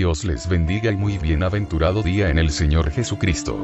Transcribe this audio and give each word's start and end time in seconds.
Dios 0.00 0.24
les 0.24 0.48
bendiga 0.48 0.90
y 0.90 0.96
muy 0.96 1.18
bienaventurado 1.18 2.02
día 2.02 2.30
en 2.30 2.38
el 2.38 2.52
Señor 2.52 2.90
Jesucristo. 2.90 3.54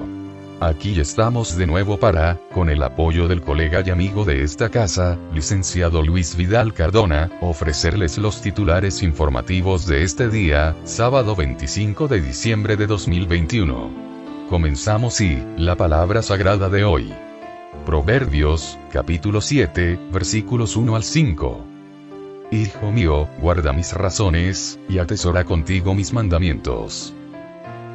Aquí 0.60 1.00
estamos 1.00 1.56
de 1.56 1.66
nuevo 1.66 1.96
para, 1.98 2.38
con 2.52 2.68
el 2.68 2.82
apoyo 2.82 3.26
del 3.26 3.40
colega 3.40 3.82
y 3.82 3.88
amigo 3.88 4.26
de 4.26 4.42
esta 4.42 4.68
casa, 4.68 5.16
licenciado 5.32 6.02
Luis 6.02 6.36
Vidal 6.36 6.74
Cardona, 6.74 7.30
ofrecerles 7.40 8.18
los 8.18 8.42
titulares 8.42 9.02
informativos 9.02 9.86
de 9.86 10.02
este 10.02 10.28
día, 10.28 10.76
sábado 10.84 11.34
25 11.36 12.06
de 12.06 12.20
diciembre 12.20 12.76
de 12.76 12.86
2021. 12.86 13.90
Comenzamos 14.50 15.22
y, 15.22 15.42
la 15.56 15.76
palabra 15.76 16.20
sagrada 16.20 16.68
de 16.68 16.84
hoy. 16.84 17.14
Proverbios, 17.86 18.78
capítulo 18.92 19.40
7, 19.40 19.98
versículos 20.12 20.76
1 20.76 20.96
al 20.96 21.02
5. 21.02 21.75
Hijo 22.50 22.92
mío, 22.92 23.28
guarda 23.40 23.72
mis 23.72 23.92
razones, 23.92 24.78
y 24.88 24.98
atesora 24.98 25.44
contigo 25.44 25.94
mis 25.94 26.12
mandamientos. 26.12 27.12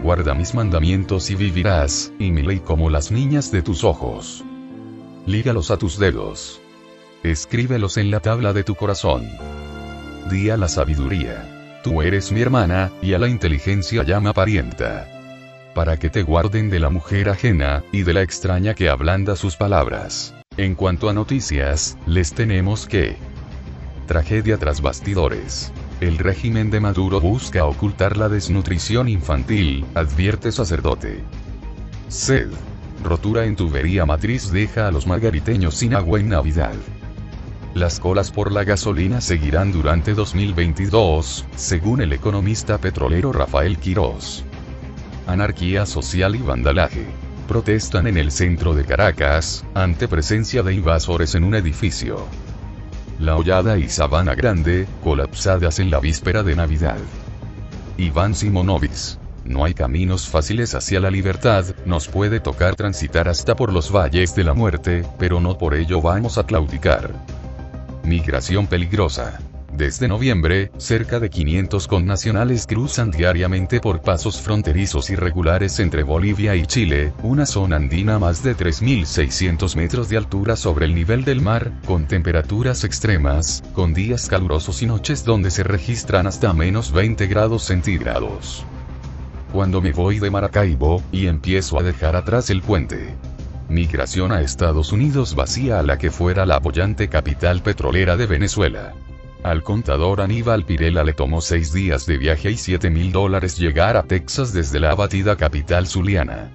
Guarda 0.04 0.34
mis 0.34 0.54
mandamientos 0.54 1.30
y 1.30 1.36
vivirás, 1.36 2.12
y 2.20 2.32
mi 2.32 2.42
ley 2.42 2.60
como 2.60 2.90
las 2.90 3.12
niñas 3.12 3.52
de 3.52 3.62
tus 3.62 3.84
ojos. 3.84 4.44
Lígalos 5.26 5.72
a 5.72 5.78
tus 5.78 5.98
dedos. 5.98 6.62
Escríbelos 7.24 7.98
en 7.98 8.12
la 8.12 8.20
tabla 8.20 8.52
de 8.54 8.64
tu 8.64 8.76
corazón. 8.76 9.28
Di 10.30 10.50
a 10.50 10.58
la 10.58 10.68
sabiduría. 10.68 11.80
Tú 11.84 12.02
eres 12.02 12.32
mi 12.32 12.42
hermana, 12.42 12.92
y 13.02 13.14
a 13.14 13.20
la 13.20 13.28
inteligencia 13.28 14.04
llama 14.04 14.34
parienta 14.34 15.08
para 15.74 15.98
que 15.98 16.10
te 16.10 16.24
guarden 16.24 16.70
de 16.70 16.80
la 16.80 16.90
mujer 16.90 17.30
ajena, 17.30 17.84
y 17.92 18.04
de 18.04 18.14
la 18.14 18.22
extraña 18.22 18.74
que 18.74 18.90
ablanda 18.90 19.36
sus 19.36 19.56
palabras. 19.56 20.34
En 20.58 20.76
cuanto 20.76 21.10
a 21.10 21.14
noticias, 21.14 21.98
les 22.06 22.34
tenemos 22.34 22.88
que... 22.88 23.16
Tragedia 24.08 24.58
tras 24.58 24.82
bastidores. 24.82 25.72
El 26.00 26.18
régimen 26.18 26.70
de 26.72 26.80
Maduro 26.80 27.22
busca 27.22 27.66
ocultar 27.66 28.18
la 28.18 28.30
desnutrición 28.30 29.08
infantil, 29.08 29.86
advierte 29.96 30.52
sacerdote. 30.52 31.24
Sed. 32.08 32.50
Rotura 33.04 33.46
en 33.46 33.56
tubería 33.56 34.06
matriz 34.06 34.52
deja 34.52 34.88
a 34.88 34.92
los 34.92 35.08
margariteños 35.08 35.76
sin 35.76 35.96
agua 35.96 36.20
en 36.20 36.30
Navidad. 36.30 36.76
Las 37.74 38.00
colas 38.00 38.32
por 38.32 38.52
la 38.52 38.64
gasolina 38.64 39.22
seguirán 39.22 39.72
durante 39.72 40.14
2022, 40.14 41.46
según 41.56 42.02
el 42.02 42.14
economista 42.14 42.78
petrolero 42.78 43.32
Rafael 43.32 43.78
Quirós 43.78 44.44
anarquía 45.28 45.86
social 45.86 46.36
y 46.36 46.40
vandalaje. 46.40 47.06
Protestan 47.48 48.08
en 48.08 48.18
el 48.18 48.32
centro 48.32 48.74
de 48.74 48.86
Caracas, 48.86 49.66
ante 49.74 50.08
presencia 50.08 50.64
de 50.64 50.74
invasores 50.74 51.36
en 51.36 51.44
un 51.44 51.56
edificio. 51.56 52.26
La 53.22 53.36
Hollada 53.36 53.78
y 53.78 53.88
Sabana 53.88 54.34
Grande, 54.34 54.88
colapsadas 55.04 55.78
en 55.78 55.92
la 55.92 56.00
víspera 56.00 56.42
de 56.42 56.56
Navidad. 56.56 56.98
Iván 57.96 58.34
Simonovic. 58.34 59.20
No 59.46 59.64
hay 59.64 59.76
caminos 59.76 60.28
fáciles 60.28 60.74
hacia 60.74 61.00
la 61.00 61.12
libertad, 61.12 61.66
nos 61.86 62.08
puede 62.08 62.40
tocar 62.40 62.76
transitar 62.76 63.28
hasta 63.30 63.56
por 63.56 63.72
los 63.72 63.96
valles 63.96 64.34
de 64.34 64.44
la 64.44 64.56
muerte, 64.56 65.06
pero 65.20 65.40
no 65.40 65.56
por 65.60 65.76
ello 65.76 66.02
vamos 66.02 66.40
a 66.40 66.48
claudicar. 66.48 67.14
Migración 68.04 68.66
peligrosa. 68.66 69.40
Desde 69.74 70.10
noviembre, 70.10 70.70
cerca 70.78 71.20
de 71.20 71.30
500 71.30 71.88
connacionales 71.88 72.68
cruzan 72.68 73.10
diariamente 73.10 73.80
por 73.80 74.02
pasos 74.02 74.42
fronterizos 74.42 75.10
irregulares 75.10 75.80
entre 75.80 76.04
Bolivia 76.04 76.56
y 76.56 76.66
Chile, 76.66 77.14
una 77.24 77.46
zona 77.46 77.78
andina 77.78 78.20
más 78.20 78.44
de 78.44 78.56
3.600 78.56 79.76
metros 79.78 80.10
de 80.10 80.18
altura 80.18 80.58
sobre 80.58 80.86
el 80.86 80.94
nivel 80.94 81.24
del 81.24 81.42
mar, 81.42 81.72
con 81.86 82.06
temperaturas 82.06 82.84
extremas, 82.84 83.64
con 83.74 83.94
días 83.94 84.28
calurosos 84.28 84.82
y 84.82 84.88
noches 84.88 85.24
donde 85.24 85.50
se 85.50 85.64
registran 85.64 86.28
hasta 86.28 86.52
menos 86.54 86.92
20 86.92 87.26
grados 87.28 87.64
centígrados. 87.64 88.66
Cuando 89.54 89.82
me 89.82 89.94
voy 89.94 90.20
de 90.20 90.30
Maracaibo, 90.30 91.02
y 91.14 91.28
empiezo 91.28 91.80
a 91.80 91.84
dejar 91.84 92.18
atrás 92.18 92.50
el 92.50 92.62
puente. 92.62 93.16
Migración 93.70 94.34
a 94.34 94.42
Estados 94.42 94.92
Unidos 94.92 95.34
vacía 95.34 95.80
a 95.80 95.84
la 95.84 95.98
que 95.98 96.12
fuera 96.12 96.46
la 96.46 96.58
apoyante 96.58 97.08
capital 97.08 97.64
petrolera 97.64 98.18
de 98.18 98.28
Venezuela. 98.28 98.94
Al 99.44 99.64
contador 99.64 100.22
Aníbal 100.22 100.66
Pirela 100.66 101.04
le 101.04 101.14
tomó 101.14 101.42
seis 101.42 101.74
días 101.74 102.06
de 102.06 102.18
viaje 102.18 102.52
y 102.52 102.58
7 102.58 102.92
mil 102.92 103.12
dólares 103.12 103.58
llegar 103.58 103.98
a 103.98 104.04
Texas 104.04 104.54
desde 104.54 104.80
la 104.80 104.92
abatida 104.92 105.36
capital 105.36 105.88
zuliana. 105.88 106.52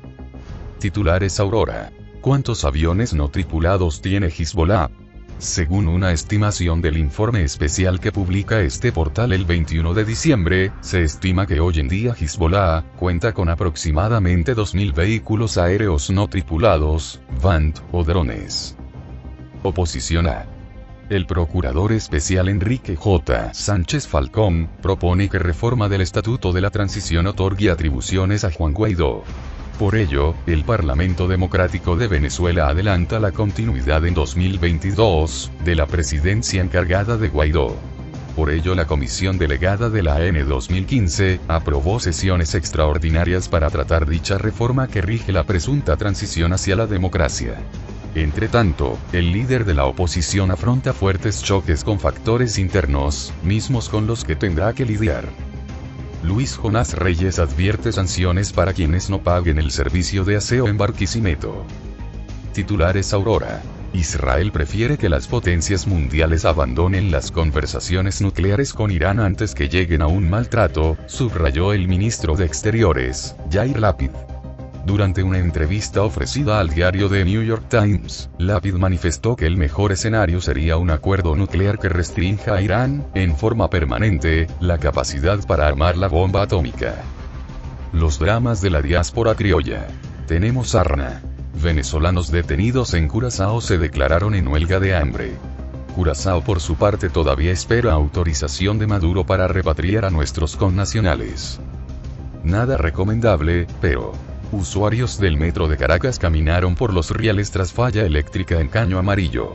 Titulares 0.79 1.41
Aurora. 1.41 1.91
¿Cuántos 2.21 2.65
aviones 2.65 3.13
no 3.13 3.29
tripulados 3.29 4.01
tiene 4.01 4.29
Hezbollah? 4.29 4.91
Según 5.39 5.89
una 5.89 6.13
estimación 6.13 6.81
del 6.81 6.97
informe 6.97 7.43
especial 7.43 7.99
que 7.99 8.13
publica 8.13 8.61
este 8.61 8.93
portal 8.93 9.33
el 9.33 9.45
21 9.45 9.93
de 9.93 10.05
diciembre, 10.05 10.73
se 10.81 11.03
estima 11.03 11.47
que 11.47 11.59
hoy 11.59 11.81
en 11.81 11.89
día 11.89 12.15
Hezbollah 12.19 12.85
cuenta 12.97 13.35
con 13.35 13.49
aproximadamente 13.49 14.55
2.000 14.55 14.95
vehículos 14.95 15.59
aéreos 15.59 16.09
no 16.09 16.29
tripulados, 16.29 17.21
VANT 17.43 17.81
o 17.91 18.05
drones. 18.05 18.77
Oposición 19.63 20.29
A. 20.29 20.56
El 21.09 21.27
procurador 21.27 21.93
especial 21.93 22.49
Enrique 22.49 22.97
J. 22.97 23.55
Sánchez 23.55 24.09
Falcón 24.09 24.69
propone 24.83 25.29
que 25.29 25.39
reforma 25.39 25.89
del 25.89 26.01
Estatuto 26.01 26.53
de 26.53 26.61
la 26.61 26.71
Transición 26.71 27.29
otorgue 27.29 27.71
atribuciones 27.71 28.43
a 28.43 28.51
Juan 28.51 28.73
Guaidó. 28.73 29.23
Por 29.79 29.95
ello, 29.95 30.35
el 30.49 30.65
Parlamento 30.65 31.29
Democrático 31.29 31.95
de 31.95 32.09
Venezuela 32.09 32.67
adelanta 32.67 33.21
la 33.21 33.31
continuidad 33.31 34.05
en 34.05 34.15
2022 34.15 35.53
de 35.65 35.77
la 35.77 35.87
presidencia 35.87 36.61
encargada 36.61 37.17
de 37.17 37.29
Guaidó. 37.29 37.77
Por 38.35 38.51
ello 38.51 38.75
la 38.75 38.89
comisión 38.89 39.39
delegada 39.39 39.91
de 39.91 40.03
la 40.03 40.17
AN 40.17 40.49
2015 40.49 41.39
aprobó 41.47 42.01
sesiones 42.01 42.57
extraordinarias 42.57 43.49
para 43.49 43.71
tratar 43.71 44.09
dicha 44.09 44.39
reforma 44.39 44.89
que 44.89 45.03
rige 45.03 45.31
la 45.31 45.45
presunta 45.45 45.97
transición 45.97 46.53
hacia 46.53 46.75
la 46.75 46.89
democracia. 46.89 47.55
Entre 48.17 48.49
tanto, 48.49 48.99
el 49.13 49.31
líder 49.31 49.67
de 49.67 49.75
la 49.75 49.85
oposición 49.85 50.51
afronta 50.51 50.95
fuertes 50.95 51.43
choques 51.43 51.85
con 51.85 52.01
factores 52.01 52.57
internos, 52.57 53.31
mismos 53.45 53.91
con 53.91 54.07
los 54.07 54.25
que 54.25 54.35
tendrá 54.35 54.73
que 54.73 54.87
lidiar. 54.87 55.29
Luis 56.23 56.57
Jonás 56.57 56.95
Reyes 56.95 57.39
advierte 57.39 57.93
sanciones 57.93 58.55
para 58.55 58.73
quienes 58.73 59.11
no 59.11 59.23
paguen 59.23 59.59
el 59.59 59.71
servicio 59.71 60.25
de 60.25 60.37
aseo 60.37 60.67
en 60.67 60.79
Barquisimeto. 60.79 61.67
Titulares 62.55 63.13
Aurora. 63.13 63.61
Israel 63.93 64.51
prefiere 64.51 64.97
que 64.97 65.11
las 65.11 65.27
potencias 65.27 65.87
mundiales 65.87 66.47
abandonen 66.47 67.11
las 67.11 67.31
conversaciones 67.31 68.23
nucleares 68.23 68.73
con 68.73 68.91
Irán 68.91 69.21
antes 69.21 69.55
que 69.55 69.69
lleguen 69.69 70.01
a 70.01 70.07
un 70.07 70.31
maltrato, 70.31 70.97
subrayó 71.05 71.75
el 71.75 71.87
ministro 71.87 72.35
de 72.35 72.47
Exteriores, 72.47 73.37
Jair 73.51 73.79
Lapid. 73.79 74.11
Durante 74.87 75.25
una 75.25 75.39
entrevista 75.39 76.05
ofrecida 76.05 76.61
al 76.61 76.71
diario 76.71 77.09
The 77.09 77.25
New 77.25 77.43
York 77.43 77.65
Times, 77.69 78.31
Lapid 78.39 78.75
manifestó 78.75 79.35
que 79.35 79.45
el 79.45 79.57
mejor 79.57 79.91
escenario 79.91 80.41
sería 80.41 80.77
un 80.77 80.93
acuerdo 80.93 81.35
nuclear 81.35 81.81
que 81.81 81.89
restrinja 81.89 82.55
a 82.55 82.63
Irán, 82.63 83.05
en 83.15 83.37
forma 83.37 83.69
permanente, 83.69 84.47
la 84.61 84.79
capacidad 84.79 85.45
para 85.45 85.67
armar 85.67 85.97
la 85.97 86.07
bomba 86.07 86.43
atómica. 86.43 87.03
Los 87.93 88.21
dramas 88.21 88.61
de 88.61 88.71
la 88.71 88.81
diáspora 88.81 89.35
criolla. 89.35 89.89
Tenemos 90.29 90.69
sarna. 90.69 91.21
Venezolanos 91.61 92.31
detenidos 92.31 92.95
en 92.95 93.09
Curazao 93.09 93.61
se 93.61 93.79
declararon 93.79 94.37
en 94.37 94.47
huelga 94.47 94.79
de 94.79 94.95
hambre. 94.95 95.33
Curazao 95.97 96.45
por 96.45 96.61
su 96.61 96.77
parte 96.77 97.09
todavía 97.09 97.51
espera 97.51 97.93
autorización 97.93 98.79
de 98.79 98.87
Maduro 98.87 99.27
para 99.27 99.49
repatriar 99.49 100.05
a 100.05 100.11
nuestros 100.11 100.55
connacionales. 100.55 101.59
Nada 102.45 102.77
recomendable, 102.77 103.67
pero 103.81 104.13
Usuarios 104.53 105.19
del 105.19 105.37
metro 105.37 105.67
de 105.67 105.77
Caracas 105.77 106.21
caminaron 106.21 106.77
por 106.77 106.95
los 106.95 107.11
riales 107.11 107.51
tras 107.51 107.73
falla 107.73 108.05
eléctrica 108.05 108.61
en 108.61 108.69
Caño 108.69 108.97
Amarillo. 108.97 109.55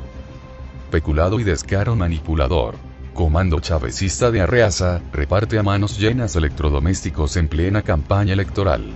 Peculado 0.91 1.39
y 1.39 1.45
descaro 1.45 1.95
manipulador. 1.95 2.75
Comando 3.13 3.61
chavecista 3.61 4.31
de 4.31 4.41
Arreaza, 4.41 5.01
reparte 5.13 5.57
a 5.57 5.63
manos 5.63 5.97
llenas 5.97 6.35
electrodomésticos 6.35 7.37
en 7.37 7.47
plena 7.47 7.83
campaña 7.83 8.33
electoral. 8.33 8.91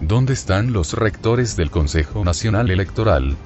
¿Dónde 0.00 0.32
están 0.32 0.72
los 0.72 0.94
rectores 0.94 1.56
del 1.56 1.70
Consejo 1.70 2.24
Nacional 2.24 2.70
Electoral? 2.70 3.36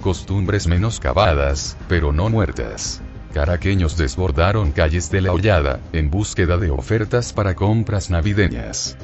Costumbres 0.00 0.66
menos 0.66 0.98
cavadas, 0.98 1.76
pero 1.88 2.12
no 2.12 2.30
muertas. 2.30 3.00
Caraqueños 3.32 3.96
desbordaron 3.96 4.72
calles 4.72 5.10
de 5.10 5.20
la 5.20 5.32
hollada, 5.32 5.80
en 5.92 6.10
búsqueda 6.10 6.56
de 6.56 6.70
ofertas 6.70 7.32
para 7.32 7.54
compras 7.54 8.10
navideñas. 8.10 8.96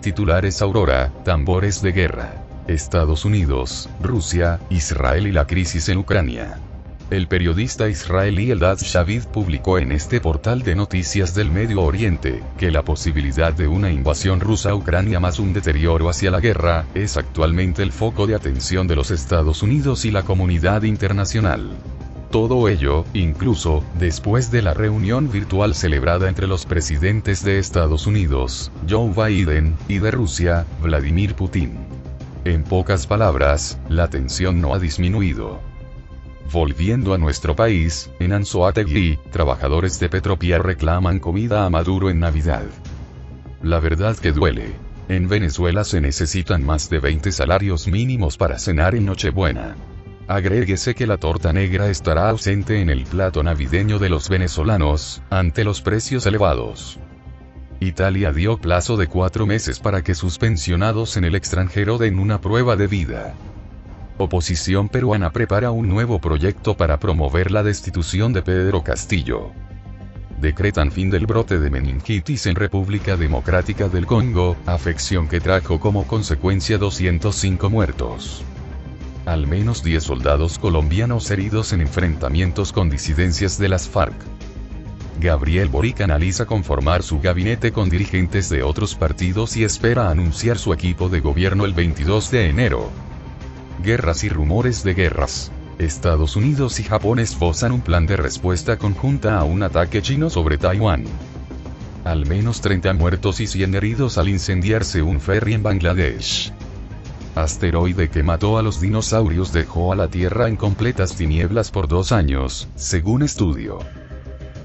Titulares 0.00 0.62
Aurora, 0.62 1.12
tambores 1.24 1.82
de 1.82 1.92
guerra. 1.92 2.46
Estados 2.68 3.24
Unidos, 3.24 3.88
Rusia, 4.00 4.60
Israel 4.70 5.26
y 5.26 5.32
la 5.32 5.46
crisis 5.46 5.88
en 5.88 5.98
Ucrania. 5.98 6.58
El 7.08 7.28
periodista 7.28 7.88
israelí 7.88 8.50
Eldad 8.50 8.78
Shavid 8.78 9.26
publicó 9.26 9.78
en 9.78 9.92
este 9.92 10.20
portal 10.20 10.62
de 10.62 10.74
noticias 10.74 11.34
del 11.36 11.52
Medio 11.52 11.82
Oriente, 11.82 12.42
que 12.58 12.72
la 12.72 12.82
posibilidad 12.82 13.52
de 13.52 13.68
una 13.68 13.92
invasión 13.92 14.40
rusa 14.40 14.70
a 14.70 14.74
Ucrania 14.74 15.20
más 15.20 15.38
un 15.38 15.52
deterioro 15.52 16.08
hacia 16.08 16.32
la 16.32 16.40
guerra, 16.40 16.84
es 16.94 17.16
actualmente 17.16 17.84
el 17.84 17.92
foco 17.92 18.26
de 18.26 18.34
atención 18.34 18.88
de 18.88 18.96
los 18.96 19.12
Estados 19.12 19.62
Unidos 19.62 20.04
y 20.04 20.10
la 20.10 20.24
comunidad 20.24 20.82
internacional. 20.82 21.70
Todo 22.30 22.68
ello, 22.68 23.04
incluso, 23.14 23.84
después 23.98 24.50
de 24.50 24.60
la 24.60 24.74
reunión 24.74 25.30
virtual 25.30 25.74
celebrada 25.74 26.28
entre 26.28 26.46
los 26.46 26.66
presidentes 26.66 27.44
de 27.44 27.58
Estados 27.58 28.06
Unidos, 28.06 28.72
Joe 28.88 29.10
Biden, 29.10 29.76
y 29.88 29.98
de 29.98 30.10
Rusia, 30.10 30.66
Vladimir 30.82 31.34
Putin. 31.34 31.78
En 32.44 32.64
pocas 32.64 33.06
palabras, 33.06 33.78
la 33.88 34.08
tensión 34.10 34.60
no 34.60 34.74
ha 34.74 34.78
disminuido. 34.78 35.60
Volviendo 36.52 37.14
a 37.14 37.18
nuestro 37.18 37.56
país, 37.56 38.10
en 38.20 38.32
Anzoátegui, 38.32 39.18
trabajadores 39.30 39.98
de 39.98 40.08
Petropia 40.08 40.58
reclaman 40.58 41.18
comida 41.18 41.64
a 41.64 41.70
Maduro 41.70 42.10
en 42.10 42.20
Navidad. 42.20 42.64
La 43.62 43.80
verdad 43.80 44.16
que 44.16 44.32
duele. 44.32 44.74
En 45.08 45.28
Venezuela 45.28 45.84
se 45.84 46.00
necesitan 46.00 46.64
más 46.64 46.90
de 46.90 46.98
20 46.98 47.32
salarios 47.32 47.86
mínimos 47.88 48.36
para 48.36 48.58
cenar 48.58 48.94
en 48.94 49.06
Nochebuena. 49.06 49.76
Agréguese 50.28 50.96
que 50.96 51.06
la 51.06 51.18
torta 51.18 51.52
negra 51.52 51.88
estará 51.88 52.28
ausente 52.28 52.80
en 52.80 52.90
el 52.90 53.04
plato 53.04 53.44
navideño 53.44 54.00
de 54.00 54.08
los 54.08 54.28
venezolanos, 54.28 55.22
ante 55.30 55.62
los 55.62 55.82
precios 55.82 56.26
elevados. 56.26 56.98
Italia 57.78 58.32
dio 58.32 58.58
plazo 58.58 58.96
de 58.96 59.06
cuatro 59.06 59.46
meses 59.46 59.78
para 59.78 60.02
que 60.02 60.16
sus 60.16 60.38
pensionados 60.38 61.16
en 61.16 61.24
el 61.24 61.36
extranjero 61.36 61.96
den 61.98 62.18
una 62.18 62.40
prueba 62.40 62.74
de 62.74 62.88
vida. 62.88 63.34
Oposición 64.18 64.88
peruana 64.88 65.30
prepara 65.30 65.70
un 65.70 65.88
nuevo 65.88 66.18
proyecto 66.20 66.76
para 66.76 66.98
promover 66.98 67.52
la 67.52 67.62
destitución 67.62 68.32
de 68.32 68.42
Pedro 68.42 68.82
Castillo. 68.82 69.52
Decretan 70.40 70.90
fin 70.90 71.08
del 71.08 71.26
brote 71.26 71.60
de 71.60 71.70
meningitis 71.70 72.46
en 72.46 72.56
República 72.56 73.16
Democrática 73.16 73.88
del 73.88 74.06
Congo, 74.06 74.56
afección 74.66 75.28
que 75.28 75.40
trajo 75.40 75.78
como 75.78 76.04
consecuencia 76.06 76.78
205 76.78 77.70
muertos. 77.70 78.42
Al 79.26 79.48
menos 79.48 79.82
10 79.82 80.04
soldados 80.04 80.56
colombianos 80.56 81.28
heridos 81.32 81.72
en 81.72 81.80
enfrentamientos 81.80 82.72
con 82.72 82.88
disidencias 82.88 83.58
de 83.58 83.68
las 83.68 83.88
FARC. 83.88 84.14
Gabriel 85.18 85.68
Boric 85.68 86.00
analiza 86.00 86.46
conformar 86.46 87.02
su 87.02 87.18
gabinete 87.18 87.72
con 87.72 87.90
dirigentes 87.90 88.48
de 88.50 88.62
otros 88.62 88.94
partidos 88.94 89.56
y 89.56 89.64
espera 89.64 90.10
anunciar 90.10 90.58
su 90.58 90.72
equipo 90.72 91.08
de 91.08 91.18
gobierno 91.18 91.64
el 91.64 91.74
22 91.74 92.30
de 92.30 92.50
enero. 92.50 92.88
Guerras 93.82 94.22
y 94.22 94.28
rumores 94.28 94.84
de 94.84 94.94
guerras. 94.94 95.50
Estados 95.80 96.36
Unidos 96.36 96.78
y 96.78 96.84
Japón 96.84 97.18
esbozan 97.18 97.72
un 97.72 97.80
plan 97.80 98.06
de 98.06 98.16
respuesta 98.16 98.78
conjunta 98.78 99.40
a 99.40 99.42
un 99.44 99.64
ataque 99.64 100.02
chino 100.02 100.30
sobre 100.30 100.56
Taiwán. 100.56 101.04
Al 102.04 102.26
menos 102.26 102.60
30 102.60 102.92
muertos 102.92 103.40
y 103.40 103.48
100 103.48 103.74
heridos 103.74 104.18
al 104.18 104.28
incendiarse 104.28 105.02
un 105.02 105.20
ferry 105.20 105.54
en 105.54 105.64
Bangladesh. 105.64 106.52
Asteroide 107.36 108.08
que 108.08 108.22
mató 108.22 108.56
a 108.56 108.62
los 108.62 108.80
dinosaurios 108.80 109.52
dejó 109.52 109.92
a 109.92 109.96
la 109.96 110.08
Tierra 110.08 110.48
en 110.48 110.56
completas 110.56 111.14
tinieblas 111.16 111.70
por 111.70 111.86
dos 111.86 112.10
años, 112.10 112.66
según 112.76 113.22
estudio. 113.22 113.78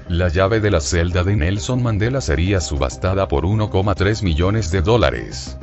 La 0.08 0.28
llave 0.28 0.58
de 0.58 0.70
la 0.70 0.80
celda 0.80 1.22
de 1.22 1.36
Nelson 1.36 1.82
Mandela 1.82 2.22
sería 2.22 2.62
subastada 2.62 3.28
por 3.28 3.44
1,3 3.44 4.22
millones 4.22 4.70
de 4.70 4.80
dólares. 4.80 5.58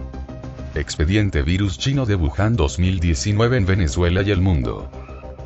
Expediente 0.76 1.42
Virus 1.42 1.80
Chino 1.80 2.06
de 2.06 2.14
Wuhan 2.14 2.56
2019 2.56 3.58
en 3.58 3.66
Venezuela 3.66 4.22
y 4.22 4.30
el 4.30 4.42
mundo. 4.42 4.88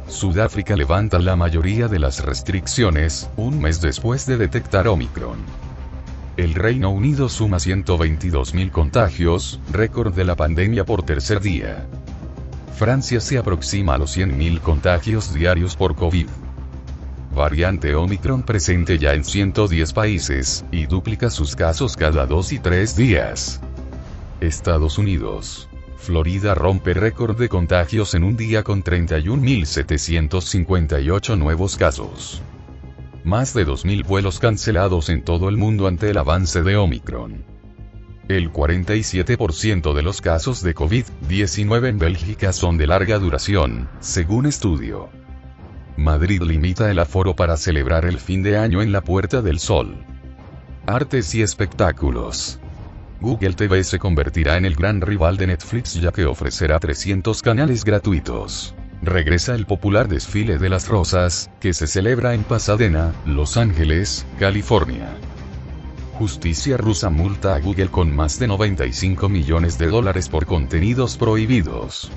Sudáfrica 0.09 0.75
levanta 0.75 1.18
la 1.18 1.38
mayoría 1.38 1.88
de 1.88 1.98
las 1.98 2.25
restricciones, 2.25 3.30
un 3.38 3.62
mes 3.62 3.80
después 3.80 4.25
de 4.25 4.36
detectar 4.36 4.89
Omicron. 4.89 5.38
El 6.35 6.56
Reino 6.56 6.89
Unido 6.89 7.30
suma 7.30 7.57
122.000 7.57 8.71
contagios, 8.71 9.59
récord 9.71 10.15
de 10.15 10.25
la 10.25 10.35
pandemia 10.35 10.83
por 10.83 11.03
tercer 11.03 11.39
día. 11.39 11.85
Francia 12.75 13.19
se 13.19 13.38
aproxima 13.38 13.94
a 13.94 14.00
los 14.00 14.18
100.000 14.18 14.59
contagios 14.62 15.31
diarios 15.31 15.75
por 15.75 15.95
COVID. 15.95 16.25
Variante 17.35 17.94
Omicron 17.94 18.41
presente 18.41 18.97
ya 18.97 19.13
en 19.13 19.24
110 19.24 19.94
países, 19.94 20.65
y 20.71 20.88
duplica 20.88 21.30
sus 21.30 21.56
casos 21.56 21.95
cada 21.95 22.25
dos 22.25 22.51
y 22.51 22.57
tres 22.57 22.95
días. 22.95 23.62
Estados 24.41 24.97
Unidos. 24.97 25.69
Florida 25.97 26.56
rompe 26.56 26.95
récord 26.95 27.38
de 27.38 27.47
contagios 27.47 28.15
en 28.15 28.24
un 28.24 28.35
día 28.35 28.63
con 28.63 28.83
31.758 28.83 31.38
nuevos 31.38 31.77
casos. 31.77 32.41
Más 33.24 33.54
de 33.54 33.66
2.000 33.66 34.06
vuelos 34.06 34.40
cancelados 34.40 35.08
en 35.08 35.24
todo 35.24 35.48
el 35.48 35.56
mundo 35.56 35.88
ante 35.88 36.10
el 36.10 36.18
avance 36.18 36.62
de 36.62 36.75
Omicron. 36.75 37.46
El 38.28 38.52
47% 38.52 39.94
de 39.94 40.02
los 40.02 40.20
casos 40.20 40.62
de 40.62 40.75
COVID-19 40.75 41.88
en 41.88 42.00
Bélgica 42.00 42.52
son 42.52 42.78
de 42.78 42.88
larga 42.88 43.20
duración, 43.20 43.88
según 44.02 44.46
estudio. 44.46 45.10
Madrid 45.96 46.42
limita 46.42 46.92
el 46.92 47.00
aforo 47.00 47.34
para 47.34 47.56
celebrar 47.56 48.04
el 48.04 48.20
fin 48.20 48.44
de 48.44 48.58
año 48.58 48.81
en 48.81 48.92
la 48.92 49.02
Puerta 49.02 49.42
del 49.42 49.60
Sol. 49.60 49.96
Artes 50.86 51.34
y 51.34 51.42
espectáculos. 51.42 52.60
Google 53.22 53.54
TV 53.54 53.86
se 53.86 54.00
convertirá 54.00 54.58
en 54.58 54.66
el 54.66 54.76
gran 54.76 55.00
rival 55.00 55.38
de 55.38 55.48
Netflix 55.48 55.94
ya 55.94 56.12
que 56.12 56.26
ofrecerá 56.26 56.78
300 56.78 57.42
canales 57.42 57.86
gratuitos. 57.86 58.76
Regresa 59.04 59.54
el 59.54 59.66
popular 59.66 60.08
desfile 60.08 60.58
de 60.58 60.70
las 60.70 60.88
rosas, 60.88 61.50
que 61.60 61.74
se 61.74 61.88
celebra 61.88 62.34
en 62.34 62.46
Pasadena, 62.46 63.14
Los 63.26 63.58
Ángeles, 63.58 64.26
California. 64.40 65.10
Justicia 66.14 66.78
rusa 66.78 67.10
multa 67.10 67.54
a 67.54 67.60
Google 67.60 67.90
con 67.90 68.16
más 68.16 68.40
de 68.40 68.48
95 68.48 69.28
millones 69.28 69.78
de 69.78 69.88
dólares 69.88 70.30
por 70.30 70.46
contenidos 70.46 71.18
prohibidos. 71.18 72.12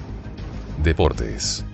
Deportes. 0.84 1.64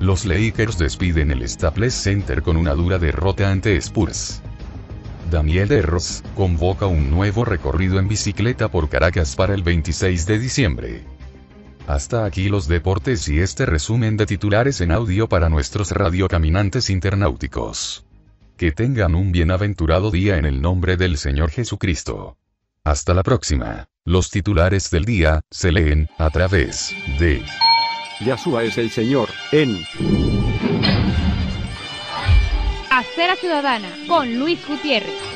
Los 0.00 0.24
Lakers 0.24 0.78
despiden 0.78 1.30
el 1.30 1.46
Staples 1.46 1.92
Center 1.92 2.40
con 2.40 2.56
una 2.56 2.72
dura 2.72 2.98
derrota 2.98 3.50
ante 3.50 3.76
Spurs. 3.76 4.40
Daniel 5.30 5.72
Erros, 5.72 6.22
convoca 6.34 6.86
un 6.86 7.10
nuevo 7.10 7.44
recorrido 7.44 7.98
en 7.98 8.08
bicicleta 8.08 8.70
por 8.70 8.88
Caracas 8.88 9.36
para 9.36 9.52
el 9.52 9.62
26 9.62 10.24
de 10.24 10.38
diciembre. 10.38 11.11
Hasta 11.86 12.24
aquí 12.24 12.48
los 12.48 12.68
deportes 12.68 13.28
y 13.28 13.40
este 13.40 13.66
resumen 13.66 14.16
de 14.16 14.26
titulares 14.26 14.80
en 14.80 14.92
audio 14.92 15.28
para 15.28 15.48
nuestros 15.48 15.90
radiocaminantes 15.90 16.90
internauticos. 16.90 18.04
Que 18.56 18.72
tengan 18.72 19.14
un 19.14 19.32
bienaventurado 19.32 20.10
día 20.10 20.38
en 20.38 20.44
el 20.44 20.62
nombre 20.62 20.96
del 20.96 21.18
Señor 21.18 21.50
Jesucristo. 21.50 22.36
Hasta 22.84 23.14
la 23.14 23.22
próxima. 23.22 23.88
Los 24.04 24.30
titulares 24.30 24.90
del 24.90 25.04
día 25.04 25.40
se 25.50 25.72
leen 25.72 26.08
a 26.18 26.30
través 26.30 26.94
de 27.18 27.42
Yahshua 28.24 28.62
es 28.64 28.78
el 28.78 28.90
Señor, 28.90 29.28
en 29.50 29.84
Acera 32.90 33.34
Ciudadana 33.36 33.88
con 34.06 34.38
Luis 34.38 34.60
Gutiérrez. 34.68 35.31